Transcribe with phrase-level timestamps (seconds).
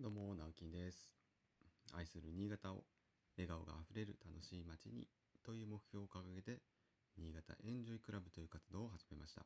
[0.00, 1.12] どうも、直樹です。
[1.92, 2.84] 愛する新潟を
[3.36, 5.06] 笑顔があふれる楽しい街に
[5.44, 6.62] という目標を掲げて、
[7.18, 9.44] 新潟エンジョイクラブという活動を始めました。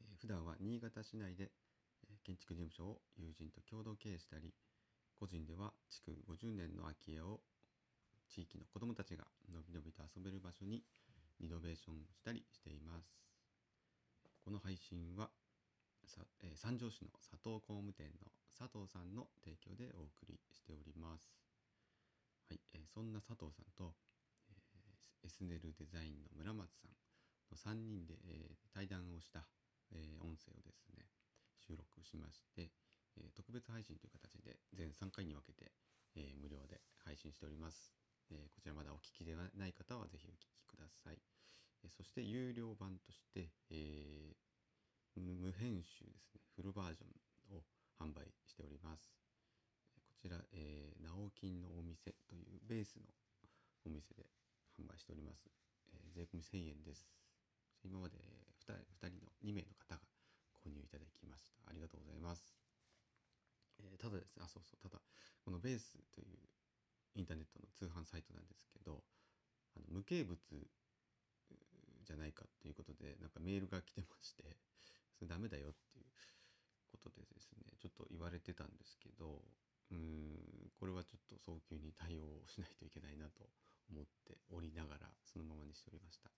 [0.00, 1.52] えー普段は新潟市内で
[2.24, 4.54] 建築事務所を友人と共同経営したり、
[5.20, 7.40] 個人では築50年の空き家を
[8.32, 10.80] 地域の子どもたちがのびのびと遊べる場所に
[11.38, 13.20] リノベーションしたりしています。
[14.42, 15.28] この配信は
[16.06, 21.38] さ、えー三条市の佐藤工務店の佐藤さんの提供でお送りしております。
[22.48, 23.94] はい、えーそんな佐藤さんと、
[24.50, 24.92] えー
[25.24, 26.90] エスネルデザインの村松さん
[27.50, 29.46] の3人で、えー対談をした、
[29.92, 31.06] えー音声をですね
[31.56, 32.72] 収録しまして、
[33.16, 35.72] えー特別配信という形で全3回に分けて、
[36.16, 37.92] えー無料で配信しております。
[38.30, 41.18] えーこちらまだお聞きではない方はぜひお聞きください。
[41.84, 43.51] えーそして有料版として、
[45.20, 46.40] 無編集ですね。
[46.56, 47.06] フルバージョ
[47.54, 47.62] ンを
[48.00, 49.12] 販売しております。
[50.08, 53.04] こちら、えー、直金のお店というベースの
[53.84, 54.24] お店で
[54.78, 55.50] 販売しております、
[55.92, 57.08] えー税込み1000円です。
[57.84, 58.16] 今まで
[58.68, 60.00] 2, 2人の2名の方が
[60.64, 61.52] 購入いただきました。
[61.68, 62.54] ありがとうございます、
[63.80, 64.88] えーただですねあそうそう。
[64.88, 65.02] ただ
[65.44, 66.38] このベースという
[67.16, 69.02] インターネットの通販サイトなんですけど
[69.76, 70.38] あの無形物
[72.04, 74.56] じゃないかっていうことでなんかメールが来てまして
[75.22, 76.10] それダメだよっていう
[76.90, 79.38] ことでですねちょっと言われてたんですけど
[79.92, 83.46] うーんこれはちょっと早急に対応しないといけないなと
[83.86, 86.34] 思っておりながらそのままにしておりました。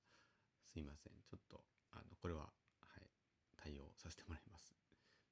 [0.68, 1.64] すいませんちょっと
[1.96, 3.08] あのこれははい
[3.56, 4.76] 対応させてもらいます。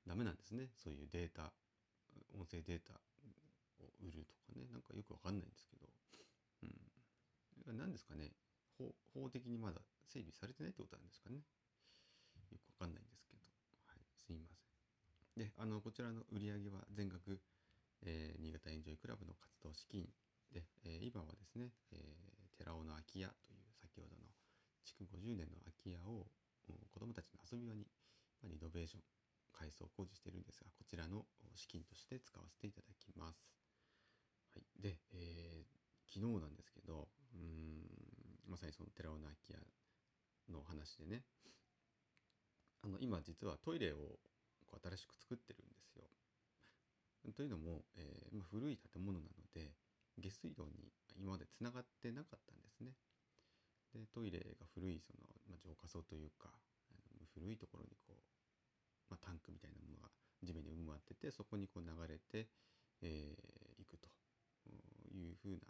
[0.09, 1.53] ダメなんですねそういうデータ
[2.33, 2.97] 音声データ
[3.85, 5.93] を売るとかねなんかよくわかんないんですけど
[7.69, 7.77] うん。
[7.77, 8.33] 何ですかね
[9.13, 11.45] 法的にまだ整備されてないってことなんですかね。
[12.53, 13.32] よくわかんないんですけど、
[15.37, 17.41] であのこちらの売り上げは全額、
[18.05, 20.07] えー新潟エンジョイクラブの活動資金
[20.53, 24.29] で、えー今はですね、えー寺尾の空き家という先ほどの
[24.85, 26.29] 築50年の空き家を
[26.91, 27.89] 子どもたちの遊び場に、
[28.43, 29.03] まあ、リノベーション
[29.53, 31.25] 改装工事してるんですがこちらの
[31.57, 33.51] 資金として使わせていただきます。
[34.55, 37.89] はい、で、えー昨日なんですけどうん
[38.47, 39.57] まさにその寺尾の空き家
[40.53, 41.25] の話でね
[42.83, 44.19] あの今実はトイレを
[44.73, 46.09] こう新しく作ってるんですよ。
[47.37, 49.77] というのも、えーまあ、古い建物なので
[50.19, 52.97] 下水道に今までつながってなかったんですね。
[53.93, 60.09] でトイレが古いその、まあ、浄化槽というかあの古いところにこう、まあ、タンクみたいなものが
[60.43, 62.47] 地面に埋まっててそこにこう流れてい、
[63.03, 64.09] えーくと
[65.13, 65.69] いうふうな、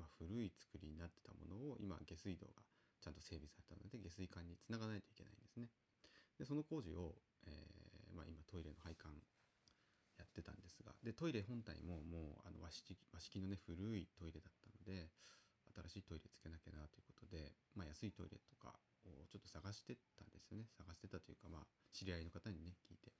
[0.00, 2.64] まあ、古い作りになってたものを今下水道が
[3.04, 5.68] ちゃんと整備されたので下水管につながないといけないんですね。
[6.38, 7.14] でその工事を、
[7.46, 9.12] えーまあ、今トイレの配管
[10.18, 15.10] やってたんですがでトイレ本体ももうあの和式和式のね古いトイレだったので
[15.90, 18.70] 新しいトイレつけなきゃなということで、まあ、安いトイレとか
[19.04, 20.70] をちょっと探してたんですよね。
[20.78, 23.10] 探してたというかまあ知り合いの方にね聞いて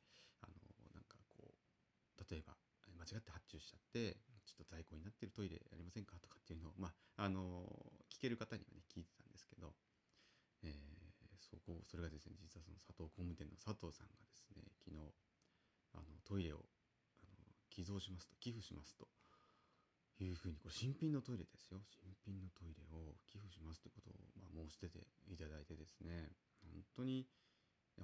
[0.40, 0.54] あの
[0.94, 2.54] なんかこう例えば
[2.94, 7.66] 間違って発注しちゃってちょっと在庫になってるトイレありませんかとかっていうのをまああの
[8.08, 9.74] 聞ける方にはね聞いてたんですけど、
[11.54, 14.98] そこそれがですね実はその佐藤工務店の佐藤さんがですね昨日
[15.94, 16.66] あのトイレを
[17.22, 19.06] あの寄贈しますと寄付しますと
[20.18, 21.82] いうふうにこれ新品のトイレですよ。
[21.98, 26.30] 新品のトイレを寄付しますということを、まあ、申し出ていただいてですね
[26.62, 27.26] 本当に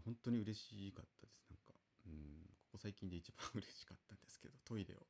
[0.05, 1.43] 本当に嬉しかったです。
[1.51, 1.75] なんか
[2.07, 5.07] うんここ最近で一番嬉しかったんですけどトイレを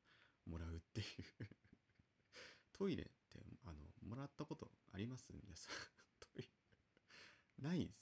[0.49, 1.07] もらうっていう。
[2.73, 5.31] トイレってあのもらったことあります？
[5.33, 5.75] 皆さん。
[6.19, 6.49] トイレ。
[7.61, 8.00] ないです。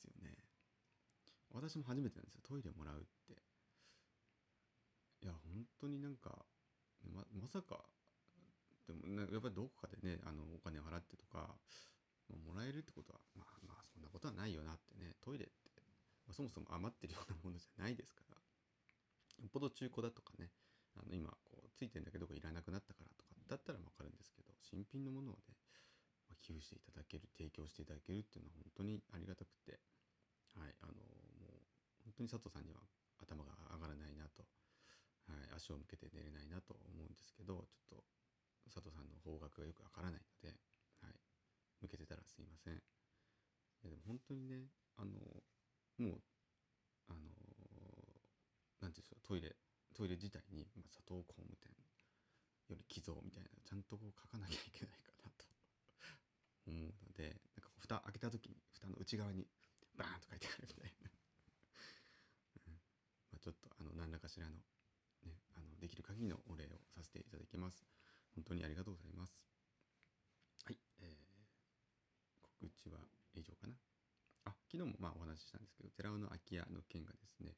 [1.70, 2.42] 私も初めてなんですよ。
[2.50, 3.38] トイレもらうって。
[5.22, 6.34] いや本当になんか
[7.06, 7.86] ままさか
[8.88, 11.54] でもねやっぱりどこかでねあのお金を払ってとか、
[12.42, 15.14] もらえるってことはまあまあそんなことはないよなってね。
[15.22, 15.54] トイレって、
[16.26, 18.34] まあそもそも余ってるようなものじゃないですから。
[18.34, 20.50] よっぽど中古だとかね
[20.98, 25.54] あの今こうついてんだけどいらなくなったからとかだったらわかるんですけど新品のものをね、
[26.34, 29.78] ま寄付していただける提供していただけるっていうのは本当にありがたくて。
[30.58, 31.29] はいあの
[32.20, 32.84] 当に佐藤さんには
[33.24, 34.44] 頭が上がらないなと、
[35.28, 38.04] はい、足を向けて寝れないなと思うんですけどちょっと
[38.68, 40.56] 佐藤さんの方角がよくわからないので、
[41.00, 41.16] はい、
[41.82, 42.76] 向けてたらすいません。
[42.76, 44.68] いやでも本当にね
[45.00, 45.16] あの
[45.98, 46.22] もう
[47.08, 47.32] あの
[48.84, 49.56] なんていうんですかトイレ
[49.96, 51.72] トイレ自体に、まあ、佐藤工務店
[52.68, 55.48] より寄贈みたいなちゃんとこう書かなきゃいけないかなと。
[56.70, 59.48] 思うのでなんかこう蓋開けた時に蓋の内側に
[59.98, 61.10] バーンと書いてあるみたいな、
[64.38, 64.44] うん
[65.26, 67.86] まあ、ちょっとあの、できる限りのお礼をさせていただきます。
[68.36, 69.34] 本当にありがとうございます。
[70.66, 73.00] はい、えー、告知は
[73.34, 73.74] 以上かな。
[74.46, 77.56] あ、昨日もまあお話ししたんですけど、寺尾の空き家の件がですね、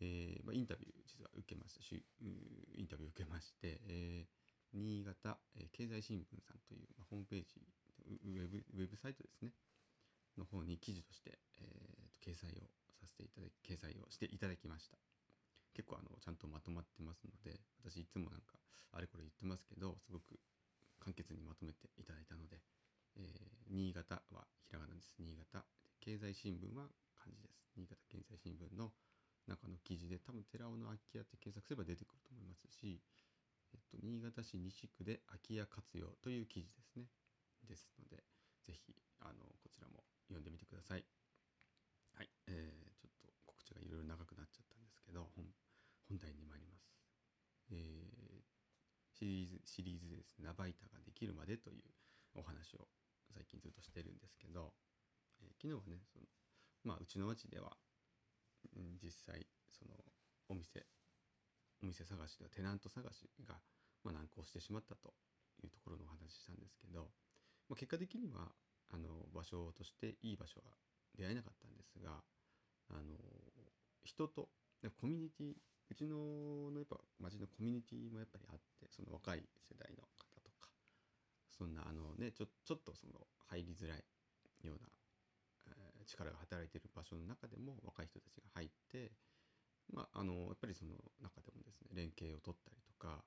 [0.00, 7.56] えーまあ、インタビュー実は受けましたし、インタビュー受けまして、えー新潟、え経済新聞さんという、まあ、ホームページ
[8.04, 9.52] ウェブ、ウェブサイトですね、
[10.36, 12.68] の方に記事として、えーと掲載を
[13.00, 14.98] させていただき、掲載をしていただきました。
[15.78, 17.54] 結構あのちゃんとまとまってますので、
[17.86, 18.58] 私いつもなんか
[18.90, 20.34] あれこれ言ってますけど、すごく
[20.98, 22.58] 簡潔にまとめていただいたので、
[23.14, 25.14] えー新潟はひらがなです。
[25.22, 25.62] 新潟。
[26.00, 27.70] 経済新聞は漢字です。
[27.76, 28.90] 新潟経済新聞の
[29.46, 32.98] 中の記事で、多分寺尾の空き家って検索すれば出てくると思いますし、
[33.70, 37.06] えっと、新潟市西区で空き家活用という記事ですね。
[37.68, 38.24] ですので、
[38.66, 40.96] ぜひ、あの、こちらも読んでみてくださ。
[40.96, 41.04] い。
[42.48, 45.44] えー、ちょっと告知がいろいろ長くなっちゃったんですけど、本
[46.08, 46.88] 本題に参ります。
[47.70, 48.42] えー、
[49.18, 50.38] シリーズ、シリーズです。
[50.38, 51.82] ね、ナバイタができるまでという
[52.34, 52.86] お話を
[53.34, 54.72] 最近ずっとしてるんですけど、
[55.42, 56.26] えー昨日はね、その、
[56.84, 57.76] まあ、うちの町では、
[58.76, 59.44] うん実際、
[59.74, 59.94] その、
[60.48, 60.86] お店、
[61.82, 63.58] お店探しではテナント探しが、
[64.04, 65.14] まあ、難航してしまったと
[65.64, 67.10] いうところのお話したんですけど、
[67.68, 68.52] まあ、結果的には
[68.90, 70.70] あの場所としていい場所は
[71.16, 72.22] 出会えなかったんですが
[72.90, 73.18] あの
[74.04, 74.48] 人と
[75.00, 75.52] コミュニティ
[75.90, 78.77] うちののやっぱ町のコミュニティもやっぱりあって
[79.28, 80.72] 若い世代の方とか
[81.52, 83.12] そんなあのねちょちょっとその
[83.52, 84.00] 入りづらい
[84.64, 84.88] ような、
[85.68, 89.12] えー力が働いてる場所の中でも若い人たちが入って
[89.92, 93.24] まあ、あのやっぱりその中でもですね連携を取ったりとか、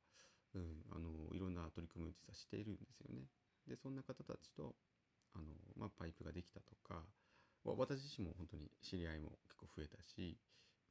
[0.54, 3.26] うん、あのいろんな取り組みを実はしているんですよね。
[3.66, 4.74] でそんな方たちと
[5.34, 7.02] あの、まあ、パイプができたとか
[7.66, 10.38] 私自身も本当に知り合いも結構増えたし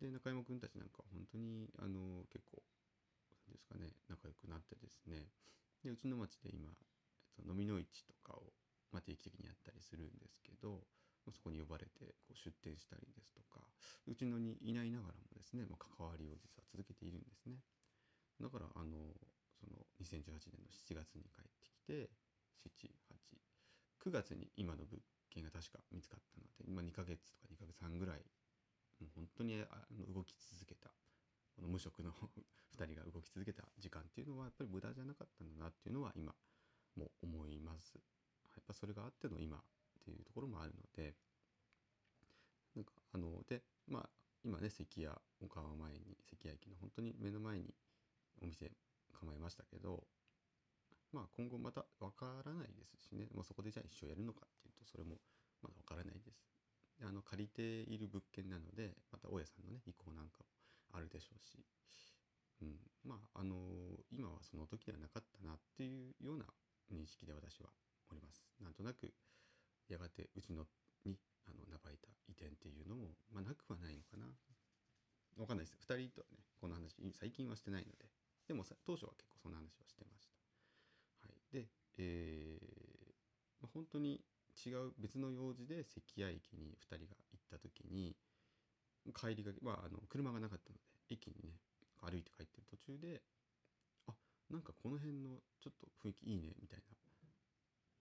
[0.01, 2.63] で中山君たちなんかは本当にあの結構
[3.51, 5.29] ですかね仲良くなってですね
[5.83, 8.53] でうちの町で今、えっと、飲みの市とかを、
[8.93, 10.85] まあ、定期的にやったりするんですけど
[11.29, 13.61] そこに呼ばれてこう出店したりですとか
[14.09, 17.61] うちのにいないながらもですね、まあ、関わりを実は続けているんですね。
[18.41, 18.97] だからあの
[19.61, 22.09] その2018年の7月に帰ってきて
[24.09, 28.25] 789月に今の物件が確か見つかったので今2ヶ月とか2ヶ月半ぐらい
[29.01, 30.89] もう本当にあの動き続けた
[31.55, 32.13] この無職の
[33.21, 36.33] 動き続けた時間っていうのはやっぱり無駄じゃなかったんだなっていうのは今
[36.97, 37.95] も思います。
[38.57, 39.61] やっぱそれがあっての今っ
[40.05, 41.15] ていうところもあるので
[42.75, 44.09] なんかあのでまあ
[44.43, 45.07] 今ね関谷
[45.41, 47.75] 岡川前に関谷駅の本当に目の前に
[48.43, 48.73] お店
[49.13, 50.03] 構えましたけど
[51.13, 55.21] まあ今後またわからないですしねもうそこでじゃあ一生やるのかっていうとそれも
[55.63, 56.43] まだわからないです。
[56.99, 60.47] であの借りている物件なのでまた大家さんのね意向なんかも
[60.93, 61.59] あるでしょうし、
[62.63, 63.57] うん、まああの
[64.13, 66.45] 今はその時ではなかったなっていうような
[66.93, 67.71] 認識で私は
[68.11, 68.45] おります。
[68.61, 69.13] なんとなく
[69.89, 70.67] やがてうちの
[71.05, 74.27] にあの名ばいた移転っていうのも、まあ、なくはないのかな。
[75.37, 75.79] わかんないです。
[75.81, 78.11] 2人とはね、この話、最近はしてないので。
[78.47, 81.29] でも当初は結構そんな話はしてました。
[81.29, 81.55] はい。
[81.55, 81.69] で、
[81.99, 83.15] えー
[83.63, 84.21] まあ、本当に
[84.67, 88.17] 違う別の用事で関谷駅に2人が行った時に、
[89.15, 91.57] 帰りがけ、まあ、あの車がなかったので、駅にね、
[92.03, 92.40] 歩いて帰っ
[92.91, 93.23] 中で、
[94.07, 94.13] あ、
[94.51, 96.97] なんかこの辺のちょっと雰囲気いいね、みたいな。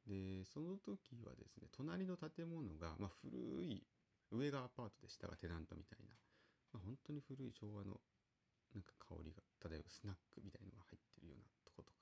[0.08, 3.86] で、その時はですね、隣の建物が、まあ、古い、
[4.32, 6.10] 上がアパートで下がテナントみたいな、
[6.74, 8.00] まあ、本当に古い昭和の
[8.74, 11.94] なんか香りが漂うスナックみたいのが入ってるようなとことか。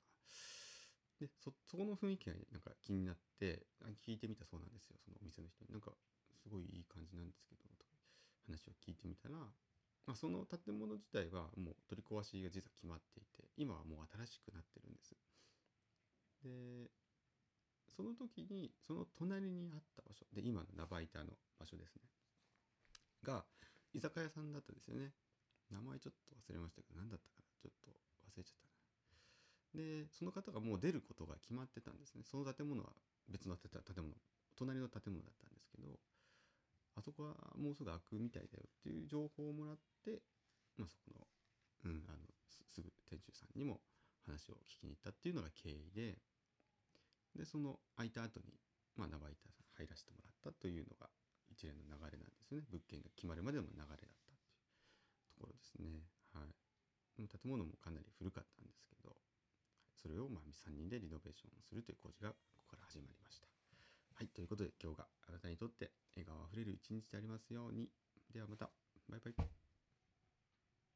[1.19, 3.67] で、そ、この雰囲気がなんか気になって、
[4.05, 5.71] 聞いてみたそうなんですよ、そのお店の人に。
[5.71, 5.91] なんか、
[6.43, 7.95] すごいいい感じなんですけど、とか
[8.45, 9.51] 話を聞いてみたら、
[10.07, 15.13] まあ、その建物自体はもう取り壊しが実は決まっていて、今はもう新しくなってるんです。
[16.43, 16.89] で、
[17.91, 22.07] その時に、その隣にあった場所、で、今のナバイタの場所ですね。
[23.23, 23.43] が、
[23.93, 25.11] 居酒屋さんだったんですよね。
[25.69, 27.43] 名前ちょっと忘れましたけど、何だったかな？
[27.59, 27.91] ちょっと
[28.31, 29.83] 忘れちゃったな。
[29.83, 32.23] で、その方がもう出ることが決まってたんですね。
[32.23, 32.95] その建物は
[33.27, 34.15] 別の建建物、
[34.55, 35.99] 隣の建物だったんですけど、
[36.97, 40.17] あそこはもうすぐ開くみたいだよっていう情報をもらって、
[40.77, 43.79] まあそこの、うん、あの、すぐ店主さんにも
[44.25, 46.17] 話を聞きに行ったっていうのが経緯で、
[47.37, 48.49] で、その空いた後に、
[48.97, 51.05] まあ、ナバイターさん入らせてもらったというのが
[51.53, 52.65] 一連の流れなんですね。
[52.65, 56.01] 物件が決まるまでの流れだったっていうところですね。
[56.33, 56.49] はい。
[57.17, 59.13] 建物もかなり古かったんですけど、
[59.93, 63.56] それをまあ3人でリノベーションするという工事がここから始まりました。
[64.17, 64.27] はい。
[64.29, 67.87] ということで今日があなたにとって笑顔あふれる一日でありますように。
[68.33, 68.71] ではまた。
[69.07, 69.66] バイバイ。